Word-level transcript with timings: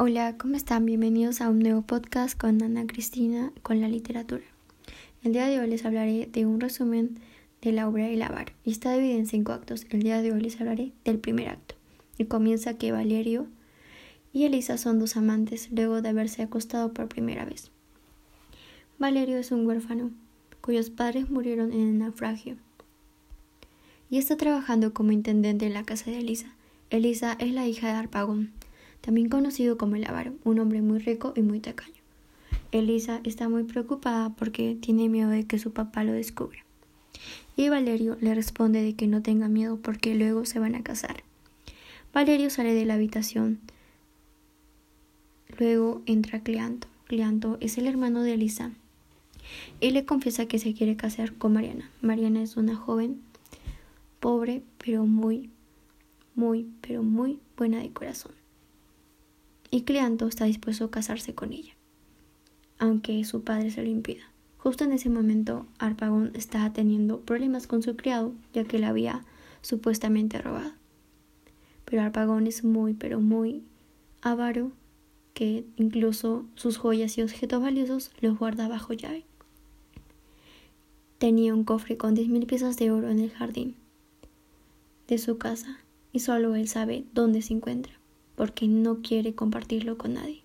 Hola, 0.00 0.36
¿cómo 0.38 0.54
están? 0.54 0.86
Bienvenidos 0.86 1.40
a 1.40 1.50
un 1.50 1.58
nuevo 1.58 1.82
podcast 1.82 2.38
con 2.38 2.62
Ana 2.62 2.86
Cristina 2.86 3.52
con 3.64 3.80
la 3.80 3.88
literatura. 3.88 4.44
El 5.24 5.32
día 5.32 5.48
de 5.48 5.58
hoy 5.58 5.66
les 5.66 5.84
hablaré 5.84 6.28
de 6.30 6.46
un 6.46 6.60
resumen 6.60 7.18
de 7.62 7.72
la 7.72 7.88
obra 7.88 8.08
El 8.08 8.22
avaro 8.22 8.52
y 8.64 8.70
está 8.70 8.92
dividida 8.92 9.18
en 9.18 9.26
cinco 9.26 9.50
actos. 9.50 9.86
El 9.90 10.04
día 10.04 10.22
de 10.22 10.30
hoy 10.30 10.40
les 10.40 10.60
hablaré 10.60 10.92
del 11.04 11.18
primer 11.18 11.48
acto 11.48 11.74
y 12.16 12.26
comienza 12.26 12.74
que 12.74 12.92
Valerio 12.92 13.48
y 14.32 14.44
Elisa 14.44 14.78
son 14.78 15.00
dos 15.00 15.16
amantes 15.16 15.68
luego 15.72 16.00
de 16.00 16.10
haberse 16.10 16.42
acostado 16.42 16.92
por 16.92 17.08
primera 17.08 17.44
vez. 17.44 17.72
Valerio 19.00 19.36
es 19.36 19.50
un 19.50 19.66
huérfano 19.66 20.12
cuyos 20.60 20.90
padres 20.90 21.28
murieron 21.28 21.72
en 21.72 21.80
el 21.80 21.98
naufragio 21.98 22.56
y 24.10 24.18
está 24.18 24.36
trabajando 24.36 24.94
como 24.94 25.10
intendente 25.10 25.66
en 25.66 25.74
la 25.74 25.82
casa 25.82 26.08
de 26.08 26.20
Elisa. 26.20 26.54
Elisa 26.90 27.36
es 27.40 27.52
la 27.52 27.66
hija 27.66 27.88
de 27.88 27.94
Arpagón 27.94 28.52
también 29.00 29.28
conocido 29.28 29.78
como 29.78 29.96
el 29.96 30.06
avaro, 30.06 30.34
un 30.44 30.58
hombre 30.58 30.82
muy 30.82 30.98
rico 30.98 31.32
y 31.36 31.42
muy 31.42 31.60
tacaño. 31.60 31.94
Elisa 32.72 33.20
está 33.24 33.48
muy 33.48 33.64
preocupada 33.64 34.30
porque 34.30 34.76
tiene 34.80 35.08
miedo 35.08 35.30
de 35.30 35.46
que 35.46 35.58
su 35.58 35.72
papá 35.72 36.04
lo 36.04 36.12
descubra. 36.12 36.64
Y 37.56 37.70
Valerio 37.70 38.16
le 38.20 38.34
responde 38.34 38.82
de 38.82 38.94
que 38.94 39.06
no 39.06 39.22
tenga 39.22 39.48
miedo 39.48 39.78
porque 39.78 40.14
luego 40.14 40.44
se 40.44 40.58
van 40.58 40.74
a 40.74 40.82
casar. 40.82 41.22
Valerio 42.12 42.50
sale 42.50 42.74
de 42.74 42.84
la 42.84 42.94
habitación. 42.94 43.58
Luego 45.58 46.02
entra 46.06 46.40
Cleanto. 46.40 46.88
Cleanto 47.06 47.56
es 47.60 47.78
el 47.78 47.86
hermano 47.86 48.22
de 48.22 48.34
Elisa. 48.34 48.72
Y 49.80 49.92
le 49.92 50.04
confiesa 50.04 50.46
que 50.46 50.58
se 50.58 50.74
quiere 50.74 50.96
casar 50.96 51.32
con 51.32 51.54
Mariana. 51.54 51.90
Mariana 52.02 52.42
es 52.42 52.56
una 52.58 52.76
joven 52.76 53.22
pobre, 54.20 54.62
pero 54.76 55.06
muy, 55.06 55.50
muy, 56.34 56.68
pero 56.82 57.02
muy 57.02 57.40
buena 57.56 57.78
de 57.78 57.90
corazón 57.90 58.32
y 59.70 59.82
Cleanto 59.82 60.26
está 60.26 60.44
dispuesto 60.44 60.84
a 60.84 60.90
casarse 60.90 61.34
con 61.34 61.52
ella, 61.52 61.74
aunque 62.78 63.22
su 63.24 63.42
padre 63.42 63.70
se 63.70 63.82
lo 63.82 63.88
impida. 63.88 64.22
Justo 64.58 64.84
en 64.84 64.92
ese 64.92 65.10
momento, 65.10 65.66
Arpagón 65.78 66.32
estaba 66.34 66.72
teniendo 66.72 67.20
problemas 67.20 67.66
con 67.66 67.82
su 67.82 67.96
criado, 67.96 68.32
ya 68.52 68.64
que 68.64 68.78
le 68.78 68.86
había 68.86 69.24
supuestamente 69.62 70.40
robado. 70.40 70.72
Pero 71.84 72.02
Arpagón 72.02 72.46
es 72.46 72.64
muy, 72.64 72.94
pero 72.94 73.20
muy 73.20 73.62
avaro, 74.20 74.72
que 75.34 75.64
incluso 75.76 76.44
sus 76.54 76.76
joyas 76.78 77.16
y 77.16 77.22
objetos 77.22 77.62
valiosos 77.62 78.10
los 78.20 78.38
guarda 78.38 78.68
bajo 78.68 78.92
llave. 78.92 79.24
Tenía 81.18 81.54
un 81.54 81.64
cofre 81.64 81.96
con 81.96 82.14
diez 82.14 82.28
mil 82.28 82.46
piezas 82.46 82.76
de 82.76 82.90
oro 82.90 83.10
en 83.10 83.20
el 83.20 83.30
jardín 83.30 83.76
de 85.06 85.18
su 85.18 85.38
casa, 85.38 85.78
y 86.12 86.20
solo 86.20 86.54
él 86.54 86.68
sabe 86.68 87.04
dónde 87.14 87.42
se 87.42 87.54
encuentra 87.54 87.97
porque 88.38 88.68
no 88.68 89.02
quiere 89.02 89.34
compartirlo 89.34 89.98
con 89.98 90.14
nadie. 90.14 90.44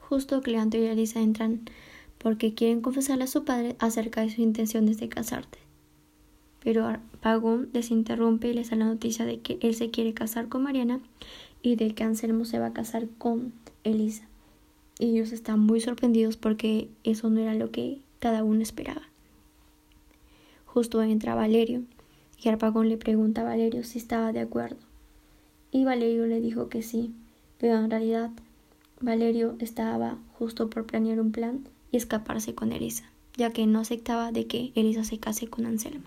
Justo 0.00 0.40
Cleanto 0.40 0.78
y 0.78 0.84
Elisa 0.84 1.20
entran 1.20 1.60
porque 2.16 2.54
quieren 2.54 2.80
confesarle 2.80 3.24
a 3.24 3.26
su 3.26 3.44
padre 3.44 3.76
acerca 3.80 4.22
de 4.22 4.30
sus 4.30 4.38
intenciones 4.38 4.98
de 4.98 5.10
casarte. 5.10 5.58
Pero 6.64 6.90
Pagón 7.20 7.68
les 7.74 7.90
interrumpe 7.90 8.48
y 8.48 8.54
les 8.54 8.70
da 8.70 8.76
la 8.76 8.86
noticia 8.86 9.26
de 9.26 9.40
que 9.40 9.58
él 9.60 9.74
se 9.74 9.90
quiere 9.90 10.14
casar 10.14 10.48
con 10.48 10.62
Mariana 10.62 11.00
y 11.60 11.76
de 11.76 11.94
que 11.94 12.02
Anselmo 12.02 12.46
se 12.46 12.58
va 12.58 12.68
a 12.68 12.72
casar 12.72 13.08
con 13.18 13.52
Elisa. 13.84 14.26
Y 14.98 15.10
ellos 15.10 15.32
están 15.32 15.60
muy 15.60 15.82
sorprendidos 15.82 16.38
porque 16.38 16.88
eso 17.04 17.28
no 17.28 17.40
era 17.40 17.52
lo 17.52 17.70
que 17.70 18.00
cada 18.20 18.42
uno 18.42 18.62
esperaba. 18.62 19.02
Justo 20.64 21.02
entra 21.02 21.34
Valerio 21.34 21.82
y 22.42 22.48
Arpagón 22.48 22.88
le 22.88 22.96
pregunta 22.96 23.42
a 23.42 23.44
Valerio 23.44 23.84
si 23.84 23.98
estaba 23.98 24.32
de 24.32 24.40
acuerdo 24.40 24.87
y 25.78 25.84
Valerio 25.84 26.26
le 26.26 26.40
dijo 26.40 26.68
que 26.68 26.82
sí, 26.82 27.14
pero 27.56 27.76
en 27.76 27.88
realidad 27.88 28.30
Valerio 29.00 29.54
estaba 29.60 30.18
justo 30.36 30.68
por 30.68 30.86
planear 30.86 31.20
un 31.20 31.30
plan 31.30 31.68
y 31.92 31.96
escaparse 31.96 32.52
con 32.52 32.72
Elisa, 32.72 33.04
ya 33.36 33.52
que 33.52 33.64
no 33.68 33.78
aceptaba 33.78 34.32
de 34.32 34.48
que 34.48 34.72
Elisa 34.74 35.04
se 35.04 35.20
case 35.20 35.46
con 35.46 35.66
Anselmo. 35.66 36.06